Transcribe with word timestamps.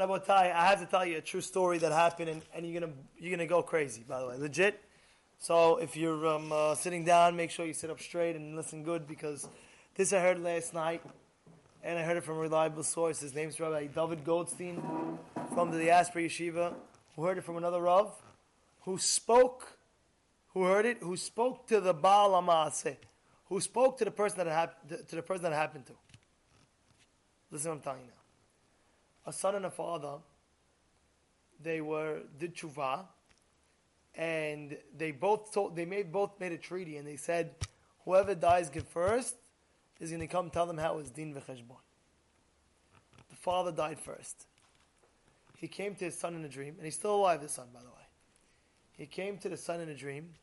Rabotai, 0.00 0.54
I 0.54 0.66
have 0.66 0.80
to 0.80 0.86
tell 0.86 1.04
you 1.04 1.18
a 1.18 1.20
true 1.20 1.40
story 1.40 1.78
that 1.78 1.92
happened, 1.92 2.30
and, 2.30 2.42
and 2.54 2.66
you're 2.66 2.80
gonna 2.80 2.92
you're 3.18 3.30
gonna 3.30 3.46
go 3.46 3.62
crazy. 3.62 4.04
By 4.08 4.20
the 4.20 4.26
way, 4.26 4.36
legit. 4.36 4.80
So 5.38 5.76
if 5.76 5.96
you're 5.96 6.26
um, 6.26 6.52
uh, 6.52 6.74
sitting 6.74 7.04
down, 7.04 7.36
make 7.36 7.50
sure 7.50 7.64
you 7.66 7.72
sit 7.72 7.90
up 7.90 8.00
straight 8.00 8.36
and 8.36 8.56
listen 8.56 8.82
good 8.82 9.06
because 9.06 9.48
this 9.94 10.12
I 10.12 10.20
heard 10.20 10.42
last 10.42 10.74
night, 10.74 11.02
and 11.82 11.98
I 11.98 12.02
heard 12.02 12.16
it 12.16 12.24
from 12.24 12.36
a 12.36 12.40
reliable 12.40 12.82
source. 12.82 13.20
His 13.20 13.34
name's 13.34 13.58
Rabbi 13.60 13.86
David 13.86 14.24
Goldstein 14.24 14.82
from 15.54 15.70
the 15.70 15.78
Diaspora 15.78 16.22
Yeshiva, 16.22 16.74
who 17.16 17.24
heard 17.24 17.38
it 17.38 17.44
from 17.44 17.56
another 17.56 17.80
Rav, 17.80 18.12
who 18.82 18.98
spoke, 18.98 19.78
who 20.54 20.64
heard 20.64 20.86
it, 20.86 20.98
who 21.00 21.16
spoke 21.16 21.66
to 21.68 21.80
the 21.80 21.94
Baal 21.94 22.32
Amase, 22.32 22.96
who 23.48 23.60
spoke 23.60 23.98
to 23.98 24.04
the 24.04 24.10
person 24.10 24.38
that 24.38 24.46
happened 24.46 25.06
to 25.08 25.16
the 25.16 25.22
person 25.22 25.44
that 25.44 25.52
happened 25.52 25.86
to. 25.86 25.92
Listen, 27.50 27.70
what 27.70 27.76
I'm 27.76 27.82
telling 27.82 28.00
you 28.02 28.06
now 28.06 28.19
a 29.26 29.32
son 29.32 29.54
and 29.54 29.66
a 29.66 29.70
father, 29.70 30.18
they 31.62 31.80
were 31.80 32.20
did 32.38 32.54
tshuva, 32.54 33.06
and 34.14 34.76
they 34.96 35.12
both 35.12 35.52
told, 35.52 35.76
they 35.76 35.84
made 35.84 36.10
both 36.10 36.38
made 36.40 36.52
a 36.52 36.58
treaty, 36.58 36.96
and 36.96 37.06
they 37.06 37.16
said, 37.16 37.54
whoever 38.04 38.34
dies 38.34 38.70
first 38.88 39.36
is 40.00 40.10
going 40.10 40.20
to 40.20 40.26
come 40.26 40.50
tell 40.50 40.66
them 40.66 40.78
how 40.78 40.94
it 40.94 40.96
was 40.96 41.10
din 41.10 41.34
v'cheshbon. 41.34 41.76
The 43.28 43.36
father 43.36 43.70
died 43.70 44.00
first. 44.00 44.46
He 45.56 45.68
came 45.68 45.94
to 45.96 46.06
his 46.06 46.18
son 46.18 46.34
in 46.34 46.44
a 46.44 46.48
dream, 46.48 46.74
and 46.76 46.84
he's 46.84 46.94
still 46.94 47.16
alive. 47.16 47.42
The 47.42 47.48
son, 47.48 47.68
by 47.72 47.80
the 47.80 47.86
way, 47.86 48.06
he 48.96 49.06
came 49.06 49.36
to 49.38 49.48
the 49.48 49.58
son 49.58 49.80
in 49.80 49.88
a 49.90 49.94
dream, 49.94 50.34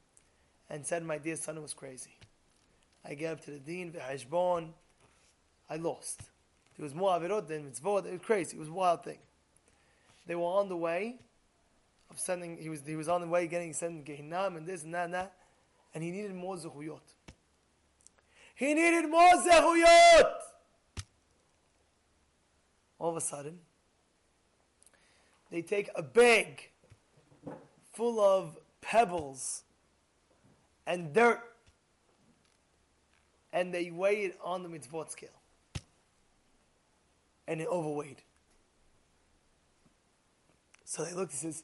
and 0.69 0.85
said, 0.85 1.03
"My 1.03 1.17
dear 1.17 1.35
son, 1.35 1.57
it 1.57 1.61
was 1.61 1.73
crazy. 1.73 2.17
I 3.03 3.15
gave 3.15 3.29
up 3.29 3.41
to 3.45 3.51
the 3.51 3.59
din 3.59 3.91
v'cheshbon. 3.91 4.73
I 5.69 5.77
lost." 5.77 6.21
There 6.77 6.83
was 6.83 6.93
more 6.93 7.09
avirot 7.19 7.47
than 7.47 7.71
mitzvot. 7.71 8.05
It 8.05 8.11
was 8.11 8.21
crazy. 8.21 8.55
It 8.55 8.59
was 8.59 8.69
a 8.69 8.73
wild 8.73 9.03
thing. 9.03 9.17
They 10.27 10.35
were 10.35 10.43
on 10.43 10.69
the 10.69 10.77
way 10.77 11.15
of 12.11 12.19
sending. 12.19 12.57
He 12.57 12.69
was 12.69 12.83
he 12.85 12.95
was 12.95 13.09
on 13.09 13.21
the 13.21 13.27
way 13.27 13.47
getting 13.47 13.73
sent 13.73 14.05
Gehinam 14.05 14.57
and 14.57 14.67
this 14.67 14.83
and 14.83 14.93
that 14.93 15.05
and 15.05 15.13
that, 15.13 15.33
and 15.95 16.03
he 16.03 16.11
needed 16.11 16.35
more 16.35 16.55
zechuyot. 16.55 16.99
He 18.53 18.73
needed 18.73 19.09
more 19.09 19.29
zechuyot. 19.29 20.33
All 22.99 23.11
of 23.11 23.17
a 23.17 23.21
sudden, 23.21 23.59
they 25.49 25.61
take 25.61 25.89
a 25.95 26.03
bag 26.03 26.69
full 27.93 28.19
of 28.19 28.57
pebbles 28.81 29.63
and 30.85 31.13
dirt, 31.13 31.41
and 33.53 33.73
they 33.73 33.89
weigh 33.89 34.25
it 34.25 34.39
on 34.43 34.63
the 34.63 34.69
mitzvot 34.69 35.09
scale 35.09 35.36
and 37.47 37.61
it 37.61 37.67
overweight. 37.67 38.23
So 40.83 41.03
they 41.03 41.13
looked 41.13 41.31
and 41.33 41.39
says, 41.39 41.63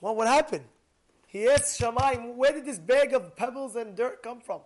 Well, 0.00 0.14
what 0.14 0.26
happened? 0.26 0.64
He 1.26 1.48
asked 1.48 1.78
Shammai, 1.78 2.16
where 2.16 2.52
did 2.52 2.64
this 2.64 2.78
bag 2.78 3.12
of 3.12 3.36
pebbles 3.36 3.76
and 3.76 3.96
dirt 3.96 4.22
come 4.22 4.40
from? 4.40 4.62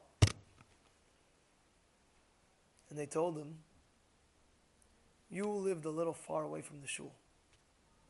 And 2.88 2.98
they 2.98 3.06
told 3.06 3.36
him, 3.36 3.56
You 5.30 5.48
lived 5.48 5.84
a 5.84 5.90
little 5.90 6.14
far 6.14 6.44
away 6.44 6.62
from 6.62 6.80
the 6.80 6.88
shul. 6.88 7.12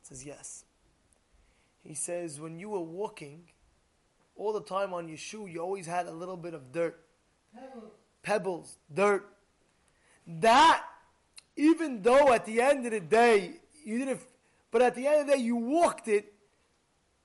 He 0.01 0.09
says, 0.09 0.25
Yes. 0.25 0.65
He 1.83 1.95
says, 1.95 2.41
When 2.41 2.59
you 2.59 2.71
were 2.71 2.81
walking, 2.81 3.45
all 4.37 4.53
the 4.53 4.63
time 4.63 4.93
on 4.95 5.09
your 5.09 5.19
shoe, 5.19 5.47
you 5.47 5.61
always 5.61 5.87
had 5.87 6.07
a 6.07 6.13
little 6.13 6.37
bit 6.37 6.55
of 6.55 6.73
dirt. 6.73 7.01
Pebbles. 7.55 7.93
Pebbles, 8.23 8.79
dirt. 8.93 9.29
That 10.27 10.83
even 11.57 12.03
though 12.03 12.33
at 12.33 12.45
the 12.45 12.61
end 12.61 12.85
of 12.87 12.93
the 12.93 13.01
day 13.01 13.55
you 13.85 13.99
didn't, 13.99 14.21
but 14.71 14.83
at 14.83 14.95
the 14.95 15.07
end 15.07 15.21
of 15.23 15.27
the 15.27 15.33
day 15.35 15.39
you 15.39 15.57
walked 15.57 16.09
it, 16.09 16.33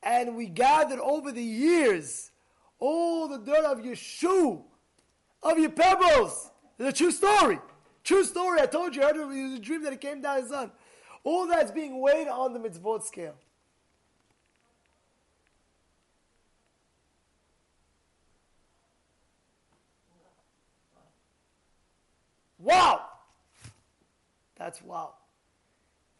and 0.02 0.36
we 0.36 0.48
gathered 0.48 1.00
over 1.00 1.32
the 1.32 1.44
years 1.44 2.32
all 2.80 3.28
the 3.28 3.40
dirt 3.40 3.66
of 3.66 3.84
your 3.84 3.96
shoe, 3.96 4.64
of 5.44 5.58
your 5.58 5.72
pebbles. 5.72 6.52
It's 6.78 6.90
a 6.90 7.04
true 7.04 7.12
story. 7.12 7.60
True 8.04 8.24
story. 8.24 8.62
I 8.62 8.66
told 8.66 8.96
you, 8.96 9.04
I 9.04 9.08
heard 9.08 9.18
it 9.18 9.26
was 9.26 9.54
a 9.54 9.60
dream 9.60 9.84
that 9.84 9.94
it 9.94 10.02
came 10.02 10.22
down 10.22 10.42
his 10.42 10.50
son. 10.50 10.72
All 11.24 11.48
that's 11.48 11.72
being 11.72 12.00
weighed 12.00 12.28
on 12.28 12.54
the 12.54 12.60
mitzvot 12.60 13.04
scale. 13.04 13.36
Wow! 22.58 23.09
That's 24.70 24.84
wow. 24.84 25.16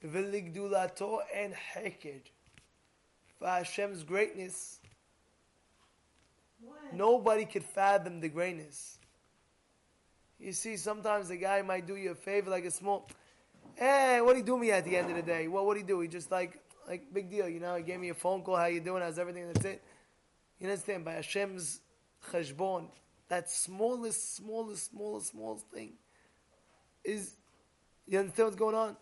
V'ligdulato 0.04 1.20
ein 1.36 1.54
cheker. 1.72 2.20
For 3.38 3.46
Hashem's 3.46 4.02
greatness, 4.02 4.80
what? 6.60 6.92
nobody 6.92 7.46
could 7.46 7.64
fathom 7.64 8.20
the 8.20 8.28
greatness. 8.28 8.98
You 10.40 10.54
see, 10.54 10.78
sometimes 10.78 11.28
the 11.28 11.38
guy 11.38 11.62
might 11.62 11.86
do 11.86 11.96
you 11.96 12.10
a 12.10 12.16
favor, 12.16 12.50
like 12.50 12.66
a 12.66 12.72
small, 12.72 13.08
hey, 13.76 14.20
what 14.20 14.32
do 14.32 14.40
you 14.40 14.46
do 14.46 14.58
me 14.58 14.72
at 14.72 14.84
the 14.84 14.98
end 14.98 15.12
of 15.12 15.16
the 15.16 15.22
day? 15.22 15.48
Well, 15.48 15.64
what 15.68 15.76
do 15.76 15.82
you 15.82 15.86
do? 15.86 16.00
He 16.00 16.08
just 16.08 16.32
like, 16.32 16.60
like 16.88 17.14
big 17.14 17.30
deal, 17.30 17.48
you 17.48 17.60
know. 17.60 17.76
He 17.76 17.84
gave 17.84 18.00
me 18.00 18.10
a 18.10 18.16
phone 18.16 18.42
call. 18.42 18.56
How 18.56 18.66
you 18.66 18.80
doing? 18.80 19.04
How's 19.04 19.20
everything? 19.20 19.46
That's 19.54 19.66
it. 19.66 19.84
You 20.60 20.68
understand? 20.68 21.06
By 21.06 21.14
Hashem's 21.14 21.82
cheshbon, 22.32 22.88
that 23.28 23.52
smallest, 23.52 24.38
smallest, 24.38 24.90
smallest, 24.90 25.28
smallest 25.34 25.68
thing 25.68 25.94
is 27.04 27.36
you 28.10 28.18
understand 28.18 28.48
what's 28.48 28.58
going 28.58 28.76
on? 28.76 28.98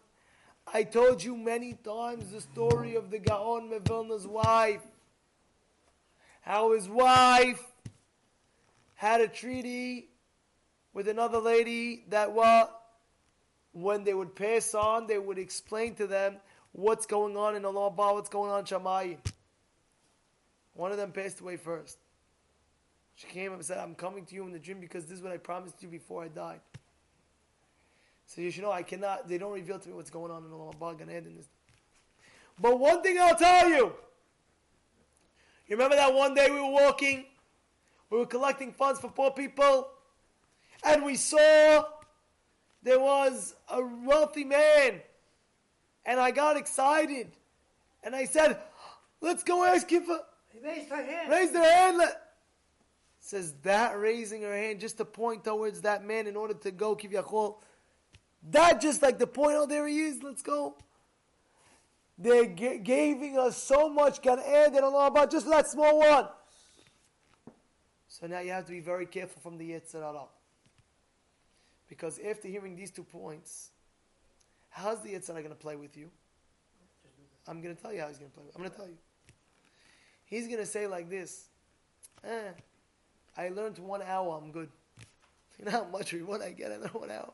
I 0.71 0.83
told 0.83 1.23
you 1.23 1.37
many 1.37 1.73
times 1.73 2.29
the 2.31 2.41
story 2.41 2.95
of 2.95 3.09
the 3.09 3.19
Gaon 3.19 3.69
Mevilna's 3.69 4.27
wife. 4.27 4.81
How 6.41 6.73
his 6.73 6.89
wife 6.89 7.63
had 8.95 9.21
a 9.21 9.27
treaty 9.29 10.09
with 10.93 11.07
another 11.07 11.39
lady 11.39 12.03
that 12.09 12.33
what 12.33 12.73
when 13.71 14.03
they 14.03 14.13
would 14.13 14.35
pass 14.35 14.73
on, 14.73 15.07
they 15.07 15.19
would 15.19 15.37
explain 15.37 15.95
to 15.95 16.07
them 16.07 16.37
what's 16.73 17.05
going 17.05 17.37
on 17.37 17.55
in 17.55 17.63
Allah, 17.63 17.89
what's 17.89 18.29
going 18.29 18.51
on 18.51 18.59
in 18.59 18.65
Shamayim. 18.65 19.17
One 20.73 20.91
of 20.91 20.97
them 20.97 21.11
passed 21.11 21.39
away 21.39 21.55
first. 21.57 21.97
She 23.15 23.27
came 23.27 23.53
and 23.53 23.63
said, 23.63 23.77
I'm 23.77 23.95
coming 23.95 24.25
to 24.25 24.35
you 24.35 24.45
in 24.45 24.51
the 24.51 24.59
dream 24.59 24.79
because 24.79 25.05
this 25.05 25.17
is 25.17 25.23
what 25.23 25.31
I 25.31 25.37
promised 25.37 25.81
you 25.81 25.87
before 25.87 26.23
I 26.23 26.27
died. 26.27 26.59
So 28.27 28.41
you 28.41 28.51
should 28.51 28.63
know 28.63 28.71
I 28.71 28.83
cannot. 28.83 29.27
They 29.27 29.37
don't 29.37 29.53
reveal 29.53 29.79
to 29.79 29.89
me 29.89 29.95
what's 29.95 30.09
going 30.09 30.31
on 30.31 30.43
in 30.43 30.51
the 30.51 30.55
Lamabag 30.55 31.01
and 31.01 31.09
Eden. 31.09 31.39
But 32.59 32.77
one 32.77 33.01
thing 33.01 33.17
I'll 33.19 33.35
tell 33.35 33.69
you. 33.69 33.93
You 35.67 35.75
remember 35.75 35.95
that 35.95 36.13
one 36.13 36.33
day 36.33 36.49
we 36.49 36.59
were 36.59 36.69
walking, 36.69 37.25
we 38.09 38.17
were 38.17 38.25
collecting 38.25 38.71
funds 38.71 38.99
for 38.99 39.09
poor 39.09 39.31
people, 39.31 39.89
and 40.83 41.03
we 41.03 41.15
saw 41.15 41.85
there 42.83 42.99
was 42.99 43.55
a 43.69 43.81
wealthy 44.05 44.45
man, 44.45 45.01
and 46.05 46.19
I 46.19 46.31
got 46.31 46.55
excited, 46.55 47.31
and 48.03 48.15
I 48.15 48.25
said, 48.25 48.59
"Let's 49.19 49.43
go 49.43 49.65
ask 49.65 49.89
him 49.89 50.03
for." 50.03 50.19
He 50.53 50.59
raised 50.59 50.89
her 50.89 51.03
hand. 51.03 51.29
Raise 51.29 51.51
their 51.51 51.69
hand. 51.69 51.97
Let, 51.97 52.21
says 53.19 53.53
that 53.63 53.99
raising 53.99 54.41
her 54.43 54.55
hand 54.55 54.79
just 54.79 54.97
to 54.97 55.05
point 55.05 55.43
towards 55.43 55.81
that 55.81 56.05
man 56.05 56.27
in 56.27 56.37
order 56.37 56.53
to 56.53 56.71
go 56.71 56.95
give 56.95 57.11
Yachol 57.11 57.57
that 58.51 58.81
just 58.81 59.01
like 59.01 59.17
the 59.19 59.27
point, 59.27 59.55
oh, 59.57 59.65
there 59.65 59.87
he 59.87 59.99
is, 59.99 60.23
let's 60.23 60.41
go. 60.41 60.75
They're 62.17 62.45
g- 62.45 62.79
giving 62.79 63.37
us 63.37 63.61
so 63.61 63.89
much 63.89 64.21
Gan 64.21 64.39
Ed 64.39 64.73
and 64.73 64.83
Allah 64.85 65.07
about 65.07 65.29
just 65.31 65.47
that 65.49 65.67
small 65.67 65.99
one. 65.99 66.27
So 68.07 68.25
now 68.25 68.39
you 68.39 68.51
have 68.51 68.65
to 68.65 68.71
be 68.71 68.79
very 68.79 69.05
careful 69.05 69.41
from 69.41 69.57
the 69.57 69.71
Yetzer 69.71 70.01
Hara. 70.01 70.23
Because 71.87 72.19
after 72.19 72.47
hearing 72.47 72.75
these 72.75 72.89
two 72.89 73.03
points, 73.03 73.69
how's 74.69 75.01
the 75.01 75.09
Yetzer 75.09 75.27
Hara 75.27 75.41
going 75.41 75.53
to 75.53 75.61
play 75.61 75.75
with 75.75 75.95
you? 75.95 76.09
I'm 77.47 77.61
going 77.61 77.75
to 77.75 77.81
tell 77.81 77.93
you 77.93 78.01
how 78.01 78.07
he's 78.07 78.17
going 78.17 78.31
to 78.31 78.35
play. 78.35 78.45
I'm 78.55 78.61
going 78.61 78.71
to 78.71 78.77
tell 78.77 78.87
you. 78.87 78.97
He's 80.25 80.47
going 80.47 80.59
to 80.59 80.65
say 80.65 80.87
like 80.87 81.09
this, 81.09 81.45
eh, 82.23 82.51
I 83.37 83.49
learned 83.49 83.77
one 83.77 84.01
hour, 84.01 84.39
I'm 84.41 84.51
good. 84.51 84.69
You 85.59 85.65
know 85.65 85.71
how 85.71 85.85
much 85.85 86.13
reward 86.13 86.43
I 86.43 86.51
get? 86.51 86.71
I 86.71 86.77
learned 86.77 86.93
one 86.93 87.09
hour. 87.09 87.31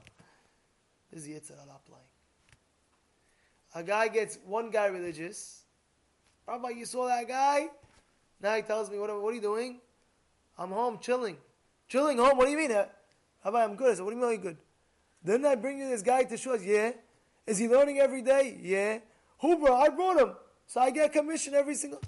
This 1.13 1.27
is 1.27 1.29
Yetzer 1.29 1.59
Hara 1.59 1.79
playing. 1.85 2.03
A 3.75 3.83
guy 3.83 4.07
gets 4.07 4.39
one 4.45 4.71
guy 4.71 4.87
religious. 4.87 5.61
Rabbi, 6.47 6.69
you 6.69 6.85
saw 6.85 7.07
that 7.07 7.27
guy? 7.27 7.67
Now 8.41 8.55
he 8.55 8.63
tells 8.63 8.89
me, 8.89 8.97
what, 8.97 9.09
what 9.21 9.31
are 9.31 9.35
you 9.35 9.41
doing? 9.41 9.79
I'm 10.57 10.71
home 10.71 10.97
chilling. 10.99 11.37
Chilling 11.87 12.17
home? 12.17 12.37
What 12.37 12.45
do 12.45 12.51
you 12.51 12.57
mean? 12.57 12.71
Eh? 12.71 12.85
Rabbi, 13.45 13.63
I'm 13.63 13.75
good. 13.75 13.91
I 13.91 13.95
said, 13.95 14.05
what 14.05 14.11
do 14.11 14.17
you 14.17 14.21
mean 14.21 14.31
you're 14.31 14.39
you 14.39 14.49
good? 14.49 14.57
Didn't 15.23 15.45
I 15.45 15.55
bring 15.55 15.77
you 15.77 15.87
this 15.87 16.01
guy 16.01 16.23
to 16.23 16.35
show 16.35 16.55
us? 16.55 16.63
Yeah. 16.63 16.91
Is 17.45 17.59
he 17.59 17.67
learning 17.67 17.99
every 17.99 18.23
day? 18.23 18.57
Yeah. 18.59 18.99
Who 19.39 19.59
brought? 19.59 19.81
I 19.81 19.89
brought 19.89 20.19
him. 20.19 20.31
So 20.65 20.81
I 20.81 20.89
get 20.89 21.13
commission 21.13 21.53
every 21.53 21.75
single. 21.75 22.01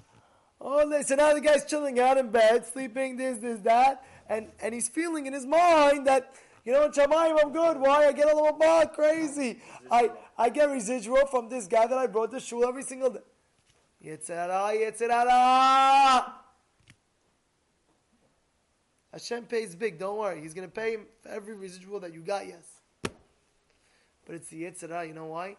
Oh, 0.60 0.88
they, 0.88 1.02
so 1.02 1.14
now 1.14 1.32
the 1.32 1.40
guy's 1.40 1.64
chilling 1.64 2.00
out 2.00 2.18
in 2.18 2.30
bed, 2.30 2.66
sleeping, 2.66 3.16
this, 3.16 3.38
this, 3.38 3.60
that, 3.60 4.02
and 4.28 4.48
and 4.60 4.74
he's 4.74 4.88
feeling 4.88 5.26
in 5.26 5.34
his 5.34 5.44
mind 5.44 6.06
that 6.06 6.32
You 6.66 6.72
know, 6.72 6.84
in 6.86 6.90
Shamayim, 6.90 7.38
I'm 7.40 7.52
good. 7.52 7.78
Why? 7.78 8.06
I 8.08 8.12
get 8.12 8.24
a 8.24 8.34
little 8.34 8.58
more 8.58 8.86
crazy. 8.86 9.60
I, 9.88 10.10
I 10.36 10.48
get 10.48 10.68
residual 10.68 11.24
from 11.26 11.48
this 11.48 11.68
guy 11.68 11.86
that 11.86 11.96
I 11.96 12.08
brought 12.08 12.32
to 12.32 12.40
shul 12.40 12.66
every 12.66 12.82
single 12.82 13.10
day. 13.10 13.20
Yetzer 14.04 14.34
Hara, 14.34 14.76
Yitzhara. 14.76 16.32
Hashem 19.12 19.44
pays 19.44 19.76
big. 19.76 19.96
Don't 19.96 20.18
worry. 20.18 20.42
He's 20.42 20.54
going 20.54 20.66
to 20.66 20.74
pay 20.74 20.94
him 20.94 21.06
for 21.22 21.28
every 21.28 21.54
residual 21.54 22.00
that 22.00 22.12
you 22.12 22.20
got, 22.20 22.48
yes. 22.48 22.66
But 24.26 24.34
it's 24.34 24.48
the 24.48 24.64
Yetzer 24.64 24.90
Hara. 24.90 25.06
You 25.06 25.14
know 25.14 25.26
why? 25.26 25.54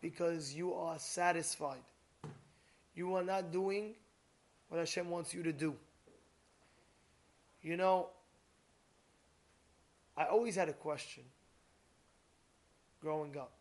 Because 0.00 0.52
you 0.52 0.74
are 0.74 0.98
satisfied. 0.98 1.84
You 2.96 3.14
are 3.14 3.22
not 3.22 3.52
doing 3.52 3.94
what 4.70 4.78
Hashem 4.78 5.08
wants 5.08 5.32
you 5.32 5.44
to 5.44 5.52
do. 5.52 5.76
You 7.62 7.76
know, 7.76 8.08
I 10.16 10.24
always 10.24 10.56
had 10.56 10.68
a 10.68 10.72
question 10.72 11.24
growing 13.00 13.36
up. 13.36 13.52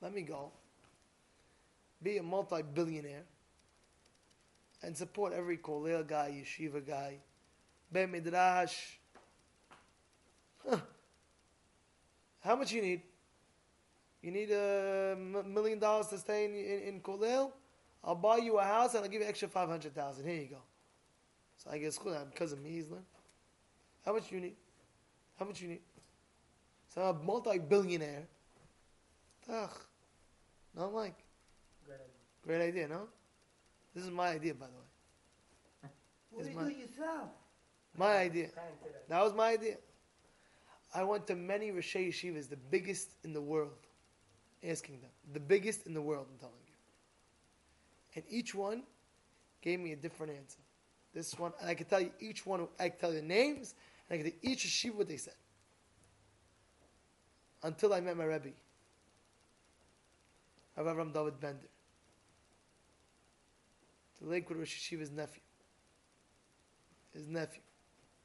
Let 0.00 0.14
me 0.14 0.22
go, 0.22 0.50
be 2.02 2.18
a 2.18 2.22
multi 2.22 2.62
billionaire, 2.62 3.24
and 4.82 4.96
support 4.96 5.32
every 5.32 5.58
kollel 5.58 6.06
guy, 6.06 6.42
yeshiva 6.42 6.86
guy, 6.86 7.18
be 7.92 8.06
midrash. 8.06 8.98
Huh. 10.68 10.78
How 12.42 12.56
much 12.56 12.72
you 12.72 12.82
need? 12.82 13.02
You 14.22 14.30
need 14.30 14.50
a 14.50 15.16
million 15.46 15.78
dollars 15.78 16.08
to 16.08 16.18
stay 16.18 16.46
in, 16.46 16.54
in, 16.54 16.94
in 16.94 17.00
kollel? 17.00 17.52
I'll 18.02 18.14
buy 18.14 18.38
you 18.38 18.58
a 18.58 18.64
house 18.64 18.94
and 18.94 19.04
I'll 19.04 19.10
give 19.10 19.22
you 19.22 19.28
extra 19.28 19.48
500000 19.48 20.26
Here 20.26 20.34
you 20.34 20.48
go. 20.48 20.62
So 21.56 21.70
I 21.70 21.78
get 21.78 21.84
guess 21.84 21.98
because 21.98 22.52
of 22.52 22.62
me, 22.62 22.70
he's 22.70 22.90
learned. 22.90 23.04
How 24.04 24.12
much 24.12 24.30
you 24.30 24.40
need? 24.40 24.56
How 25.38 25.44
much 25.44 25.60
you 25.60 25.68
need? 25.68 25.80
So 26.94 27.02
I'm 27.02 27.16
a 27.16 27.22
multi-billionaire. 27.22 28.26
Ugh. 29.52 29.70
No, 30.76 30.90
Mike. 30.90 31.18
Great 31.84 31.94
idea. 31.94 32.06
Great 32.44 32.62
idea, 32.68 32.88
no? 32.88 33.08
This 33.94 34.04
is 34.04 34.10
my 34.10 34.28
idea, 34.28 34.54
by 34.54 34.66
the 34.66 34.72
way. 34.72 35.90
What 36.30 36.44
do 36.44 36.50
you 36.50 36.74
do 36.74 36.80
yourself? 36.80 37.28
My 37.96 38.16
idea. 38.16 38.48
That 39.08 39.22
was 39.22 39.34
my 39.34 39.50
idea. 39.50 39.76
I 40.94 41.04
went 41.04 41.26
to 41.28 41.36
many 41.36 41.70
Roshei 41.70 42.08
Yeshivas, 42.08 42.48
the 42.48 42.56
biggest 42.56 43.10
in 43.24 43.32
the 43.32 43.40
world, 43.40 43.86
asking 44.62 45.00
them. 45.00 45.10
The 45.32 45.40
biggest 45.40 45.86
in 45.86 45.94
the 45.94 46.02
world, 46.02 46.26
I'm 46.30 46.38
telling 46.38 46.54
you. 46.66 46.74
And 48.16 48.24
each 48.28 48.54
one 48.54 48.82
gave 49.60 49.80
me 49.80 49.92
a 49.92 49.96
different 49.96 50.32
answer. 50.32 50.58
This 51.12 51.38
one, 51.38 51.52
and 51.60 51.70
I 51.70 51.74
can 51.74 51.86
tell 51.86 52.00
you 52.00 52.10
each 52.20 52.44
one, 52.44 52.66
I 52.78 52.88
can 52.88 52.98
tell 52.98 53.12
you 53.12 53.20
the 53.20 53.26
names, 53.26 53.74
and 54.08 54.20
I 54.20 54.22
could 54.22 54.32
each 54.42 54.66
yeshiva 54.66 54.94
what 54.94 55.08
they 55.08 55.16
said. 55.16 55.34
Until 57.62 57.94
I 57.94 58.00
met 58.00 58.16
my 58.16 58.24
Rebbe, 58.24 58.50
Rav 60.76 60.86
Avram 60.86 61.12
David 61.12 61.40
Bender, 61.40 61.68
the 64.20 64.28
Lakewood 64.28 64.58
Rosh 64.58 64.76
Yeshiva's 64.76 65.10
nephew, 65.10 65.40
his 67.14 67.26
nephew, 67.28 67.62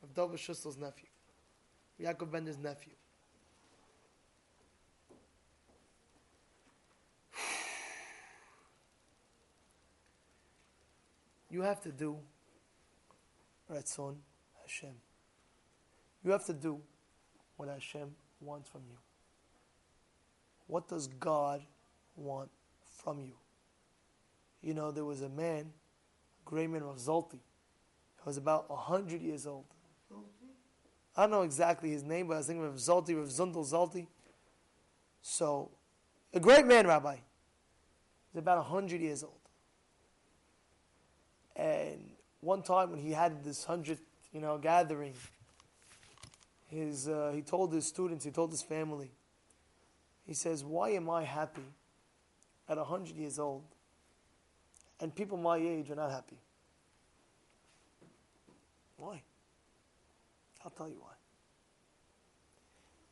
Rav 0.01 0.13
David 0.13 0.39
Schustal's 0.39 0.77
nephew, 0.77 1.07
Yaakov 2.01 2.31
Bender's 2.31 2.57
nephew. 2.57 2.93
You 11.51 11.63
have 11.63 11.81
to 11.81 11.91
do 11.91 12.17
Ratzon 13.71 14.17
Hashem. 14.61 14.93
You 16.23 16.31
have 16.31 16.45
to 16.45 16.53
do 16.53 16.79
what 17.57 17.69
Hashem 17.69 18.15
wants 18.41 18.69
from 18.69 18.81
you. 18.89 18.97
What 20.67 20.87
does 20.87 21.07
God 21.07 21.61
want 22.15 22.49
from 22.83 23.19
you? 23.19 23.33
You 24.61 24.73
know, 24.73 24.91
there 24.91 25.05
was 25.05 25.21
a 25.21 25.29
man, 25.29 25.71
a 26.45 26.49
great 26.49 26.69
man 26.69 26.83
of 26.83 26.97
Zolti. 26.97 27.33
He 27.33 28.25
was 28.25 28.37
about 28.37 28.65
a 28.69 28.75
hundred 28.75 29.21
years 29.21 29.47
old. 29.47 29.65
I 31.15 31.23
don't 31.23 31.31
know 31.31 31.41
exactly 31.41 31.89
his 31.89 32.03
name, 32.03 32.27
but 32.27 32.35
I 32.35 32.37
was 32.37 32.47
thinking 32.47 32.65
of 32.65 32.75
Zolti, 32.75 33.19
of 33.19 33.27
Zundel 33.27 33.69
Zolti. 33.69 34.07
So, 35.21 35.71
a 36.33 36.39
great 36.39 36.65
man, 36.65 36.87
Rabbi. 36.87 37.15
He's 38.31 38.39
about 38.39 38.59
a 38.59 38.63
hundred 38.63 39.01
years 39.01 39.23
old. 39.23 39.33
And 41.55 42.11
one 42.41 42.61
time 42.61 42.91
when 42.91 42.99
he 42.99 43.11
had 43.11 43.43
this 43.43 43.65
hundredth, 43.65 44.01
you 44.31 44.39
know, 44.39 44.57
gathering, 44.57 45.13
his 46.69 47.07
uh, 47.07 47.31
he 47.33 47.41
told 47.41 47.73
his 47.73 47.85
students, 47.85 48.23
he 48.23 48.31
told 48.31 48.51
his 48.51 48.61
family, 48.61 49.11
he 50.25 50.33
says, 50.33 50.63
"Why 50.63 50.89
am 50.91 51.09
I 51.09 51.23
happy 51.23 51.65
at 52.67 52.77
hundred 52.77 53.15
years 53.15 53.39
old, 53.39 53.63
and 54.99 55.13
people 55.13 55.37
my 55.37 55.57
age 55.57 55.89
are 55.89 55.95
not 55.95 56.11
happy? 56.11 56.37
Why? 58.97 59.21
I'll 60.63 60.71
tell 60.71 60.89
you 60.89 60.97
why. 60.99 61.13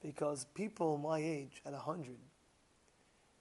Because 0.04 0.46
people 0.54 0.98
my 0.98 1.18
age 1.20 1.62
at 1.66 1.74
hundred, 1.74 2.18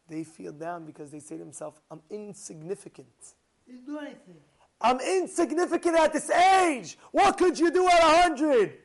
they 0.08 0.24
feel 0.24 0.52
down 0.52 0.86
because 0.86 1.10
they 1.10 1.20
say 1.20 1.36
to 1.36 1.44
themselves, 1.44 1.78
"I'm 1.90 2.00
insignificant." 2.08 3.34
Didn't 3.66 3.84
do 3.84 3.98
anything. 3.98 4.36
I'm 4.80 5.00
insignificant 5.00 5.96
at 5.96 6.12
this 6.12 6.30
age. 6.30 6.98
What 7.10 7.36
could 7.36 7.58
you 7.58 7.70
do 7.70 7.86
at 7.88 8.00
a 8.00 8.22
hundred? 8.22 8.78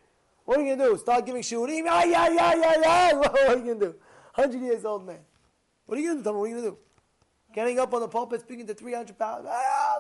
What 0.46 0.58
are 0.58 0.64
you 0.64 0.76
gonna 0.76 0.90
do? 0.90 0.98
Start 0.98 1.26
giving 1.26 1.42
shiurim? 1.42 1.86
Yeah, 1.86 2.04
yeah, 2.06 2.30
yeah, 2.30 2.56
yeah, 2.56 2.76
yeah. 2.82 3.14
What 3.14 3.50
are 3.50 3.58
you 3.58 3.74
gonna 3.74 3.92
do? 3.92 3.96
Hundred 4.34 4.62
years 4.62 4.86
old 4.86 5.06
man. 5.06 5.20
What 5.86 5.98
are 5.98 6.02
you 6.02 6.12
gonna 6.12 6.24
do? 6.24 6.34
What 6.34 6.46
are 6.46 6.48
you 6.48 6.56
gonna 6.56 6.70
do? 6.72 6.78
Getting 7.54 7.80
up 7.80 7.94
on 7.94 8.02
the 8.02 8.08
pulpit, 8.08 8.42
speaking 8.42 8.66
to 8.68 8.74
three 8.74 8.94
hundred 8.94 9.20
pounds. 9.20 9.46
Ah, 9.50 9.98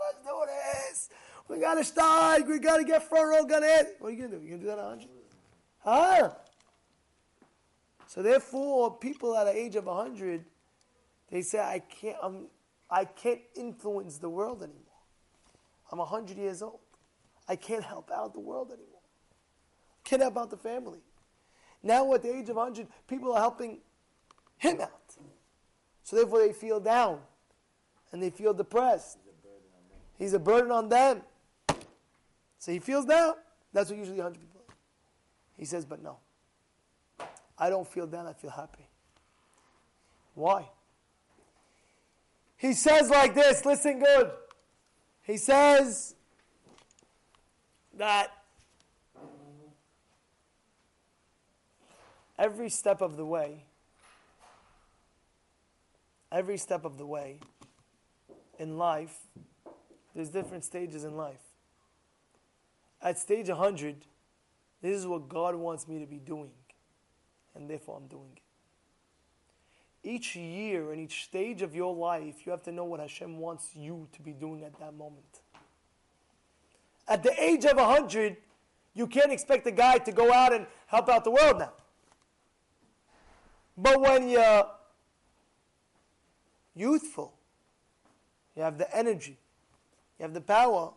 let's 0.00 0.24
do 0.24 0.32
this. 0.46 1.08
We 1.48 1.60
gotta 1.60 1.84
strike. 1.84 2.46
We 2.48 2.58
gotta 2.58 2.84
get 2.84 3.08
front 3.08 3.28
row. 3.28 3.44
Gun 3.44 3.62
in. 3.62 3.86
What 3.98 4.08
are 4.08 4.10
you 4.12 4.22
gonna 4.22 4.38
do? 4.38 4.42
You 4.42 4.50
gonna 4.50 4.62
do 4.62 4.66
that 4.68 4.78
at 4.78 4.84
hundred? 4.84 5.08
Huh? 5.78 6.30
So 8.06 8.22
therefore, 8.22 8.96
people 8.96 9.36
at 9.36 9.44
the 9.44 9.56
age 9.56 9.76
of 9.76 9.84
hundred, 9.86 10.44
they 11.30 11.42
say, 11.42 11.60
"I 11.60 11.80
can't. 11.80 12.16
I'm, 12.22 12.46
I 12.90 13.04
can't 13.04 13.40
influence 13.54 14.18
the 14.18 14.30
world 14.30 14.62
anymore." 14.62 14.80
I'm 15.94 15.98
100 15.98 16.36
years 16.36 16.60
old. 16.60 16.80
I 17.48 17.56
can't 17.56 17.84
help 17.84 18.10
out 18.10 18.32
the 18.32 18.40
world 18.40 18.72
anymore. 18.72 19.03
Can't 20.04 20.22
help 20.22 20.36
out 20.36 20.50
the 20.50 20.56
family. 20.56 21.00
Now, 21.82 22.12
at 22.14 22.22
the 22.22 22.34
age 22.34 22.48
of 22.48 22.56
100, 22.56 22.86
people 23.08 23.32
are 23.32 23.40
helping 23.40 23.78
him 24.56 24.80
out. 24.80 25.16
So, 26.02 26.16
therefore, 26.16 26.40
they 26.40 26.52
feel 26.52 26.80
down 26.80 27.20
and 28.12 28.22
they 28.22 28.30
feel 28.30 28.54
depressed. 28.54 29.18
He's 30.18 30.34
a 30.34 30.38
burden 30.38 30.70
on 30.70 30.88
them. 30.88 31.22
So, 32.58 32.72
he 32.72 32.78
feels 32.78 33.04
down. 33.04 33.34
That's 33.72 33.90
what 33.90 33.98
usually 33.98 34.18
100 34.18 34.38
people 34.38 34.60
are. 34.68 34.74
He 35.58 35.64
says, 35.64 35.84
but 35.84 36.02
no. 36.02 36.18
I 37.58 37.70
don't 37.70 37.86
feel 37.86 38.06
down, 38.06 38.26
I 38.26 38.32
feel 38.32 38.50
happy. 38.50 38.86
Why? 40.34 40.68
He 42.56 42.72
says 42.72 43.10
like 43.10 43.34
this 43.34 43.64
listen 43.64 43.98
good. 44.00 44.30
He 45.22 45.36
says 45.36 46.14
that 47.96 48.30
every 52.38 52.68
step 52.68 53.00
of 53.00 53.16
the 53.16 53.24
way, 53.24 53.64
every 56.30 56.56
step 56.56 56.84
of 56.84 56.98
the 56.98 57.06
way 57.06 57.40
in 58.58 58.78
life, 58.78 59.18
there's 60.14 60.28
different 60.28 60.64
stages 60.64 61.04
in 61.04 61.16
life. 61.16 61.42
At 63.02 63.18
stage 63.18 63.48
100, 63.48 64.06
this 64.80 64.96
is 64.98 65.06
what 65.06 65.28
God 65.28 65.54
wants 65.56 65.88
me 65.88 65.98
to 65.98 66.06
be 66.06 66.18
doing, 66.18 66.52
and 67.54 67.68
therefore 67.68 67.96
I'm 67.96 68.06
doing 68.06 68.30
it 68.36 68.44
each 70.04 70.36
year 70.36 70.92
and 70.92 71.00
each 71.00 71.24
stage 71.24 71.62
of 71.62 71.74
your 71.74 71.94
life, 71.94 72.46
you 72.46 72.52
have 72.52 72.62
to 72.62 72.72
know 72.72 72.84
what 72.84 73.00
Hashem 73.00 73.38
wants 73.38 73.70
you 73.74 74.06
to 74.12 74.22
be 74.22 74.32
doing 74.32 74.62
at 74.62 74.78
that 74.78 74.94
moment. 74.94 75.40
At 77.08 77.22
the 77.22 77.42
age 77.42 77.64
of 77.64 77.76
100, 77.76 78.36
you 78.94 79.06
can't 79.06 79.32
expect 79.32 79.66
a 79.66 79.70
guy 79.70 79.98
to 79.98 80.12
go 80.12 80.32
out 80.32 80.52
and 80.52 80.66
help 80.86 81.08
out 81.08 81.24
the 81.24 81.30
world 81.30 81.58
now. 81.58 81.72
But 83.76 84.00
when 84.00 84.28
you're 84.28 84.66
youthful, 86.74 87.34
you 88.56 88.62
have 88.62 88.78
the 88.78 88.96
energy, 88.96 89.38
you 90.18 90.22
have 90.22 90.34
the 90.34 90.40
power, 90.40 90.92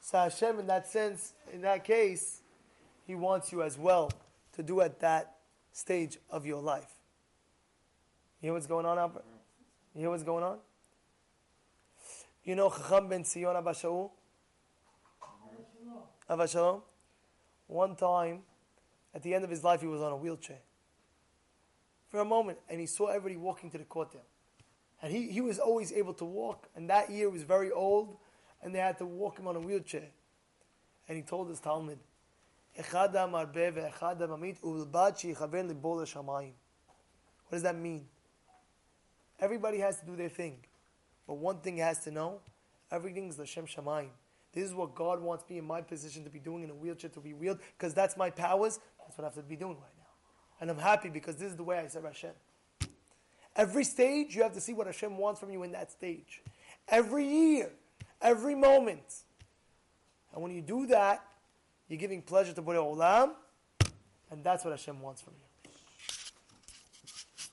so 0.00 0.18
Hashem, 0.18 0.58
in 0.60 0.66
that 0.66 0.86
sense, 0.86 1.34
in 1.52 1.60
that 1.62 1.84
case, 1.84 2.40
He 3.06 3.14
wants 3.14 3.52
you 3.52 3.62
as 3.62 3.78
well 3.78 4.10
to 4.52 4.62
do 4.62 4.80
at 4.80 5.00
that 5.00 5.36
stage 5.72 6.18
of 6.30 6.46
your 6.46 6.62
life. 6.62 6.94
You 8.40 8.46
hear 8.46 8.52
what's 8.54 8.66
going 8.66 8.86
on, 8.86 8.98
Albert? 8.98 9.24
You 9.94 10.02
hear 10.02 10.10
what's 10.10 10.22
going 10.22 10.44
on? 10.44 10.58
You 12.44 12.54
know 12.54 12.70
Chacham 12.70 13.08
ben 13.08 13.24
Sion 13.24 13.56
Abba 13.56 13.72
Shaul? 13.72 14.10
Shalom? 16.48 16.82
One 17.66 17.96
time, 17.96 18.40
at 19.14 19.22
the 19.22 19.34
end 19.34 19.44
of 19.44 19.50
his 19.50 19.64
life, 19.64 19.80
he 19.80 19.86
was 19.86 20.00
on 20.00 20.12
a 20.12 20.16
wheelchair. 20.16 20.58
For 22.10 22.20
a 22.20 22.24
moment, 22.24 22.58
and 22.68 22.80
he 22.80 22.86
saw 22.86 23.06
everybody 23.06 23.36
walking 23.36 23.70
to 23.70 23.78
the 23.78 23.84
kotel. 23.84 24.22
And 25.02 25.12
he, 25.12 25.28
he 25.30 25.40
was 25.40 25.58
always 25.58 25.92
able 25.92 26.14
to 26.14 26.24
walk, 26.24 26.68
and 26.74 26.88
that 26.90 27.10
year 27.10 27.28
was 27.30 27.42
very 27.42 27.70
old, 27.70 28.16
and 28.62 28.74
they 28.74 28.78
had 28.78 28.98
to 28.98 29.06
walk 29.06 29.38
him 29.38 29.46
on 29.46 29.56
a 29.56 29.60
wheelchair. 29.60 30.08
And 31.08 31.16
he 31.16 31.22
told 31.22 31.48
his 31.48 31.60
Talmud, 31.60 31.98
what 32.74 32.92
does 37.50 37.62
that 37.62 37.76
mean? 37.76 38.06
Everybody 39.40 39.78
has 39.78 40.00
to 40.00 40.06
do 40.06 40.16
their 40.16 40.28
thing. 40.28 40.58
But 41.26 41.34
one 41.34 41.58
thing 41.58 41.74
he 41.74 41.80
has 41.80 42.04
to 42.04 42.10
know, 42.10 42.40
everything 42.90 43.28
is 43.28 43.36
Lashem 43.36 43.66
Shamayim. 43.66 44.10
This 44.52 44.64
is 44.64 44.74
what 44.74 44.94
God 44.94 45.20
wants 45.20 45.44
me 45.48 45.58
in 45.58 45.66
my 45.66 45.80
position 45.82 46.24
to 46.24 46.30
be 46.30 46.38
doing 46.38 46.62
in 46.62 46.70
a 46.70 46.74
wheelchair 46.74 47.10
to 47.10 47.20
be 47.20 47.34
wheeled, 47.34 47.58
because 47.76 47.94
that's 47.94 48.16
my 48.16 48.30
powers. 48.30 48.78
That's 49.00 49.18
what 49.18 49.24
I 49.24 49.26
have 49.28 49.34
to 49.34 49.42
be 49.42 49.56
doing 49.56 49.76
right 49.76 49.96
now. 49.98 50.07
And 50.60 50.70
I'm 50.70 50.78
happy 50.78 51.08
because 51.08 51.36
this 51.36 51.50
is 51.50 51.56
the 51.56 51.62
way 51.62 51.78
I 51.78 51.86
serve 51.86 52.04
Hashem. 52.04 52.32
Every 53.54 53.84
stage, 53.84 54.36
you 54.36 54.42
have 54.42 54.54
to 54.54 54.60
see 54.60 54.72
what 54.72 54.86
Hashem 54.86 55.16
wants 55.18 55.40
from 55.40 55.50
you 55.50 55.62
in 55.62 55.72
that 55.72 55.90
stage. 55.90 56.42
Every 56.88 57.26
year, 57.26 57.70
every 58.20 58.54
moment. 58.54 59.22
And 60.32 60.42
when 60.42 60.52
you 60.52 60.62
do 60.62 60.86
that, 60.86 61.24
you're 61.88 61.98
giving 61.98 62.22
pleasure 62.22 62.52
to 62.52 62.62
Borei 62.62 62.76
Olam, 62.76 63.32
and 64.30 64.44
that's 64.44 64.64
what 64.64 64.70
Hashem 64.70 65.00
wants 65.00 65.22
from 65.22 65.32
you. 65.40 65.47